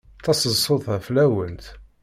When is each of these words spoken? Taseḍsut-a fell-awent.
Taseḍsut-a 0.23 0.97
fell-awent. 1.05 1.63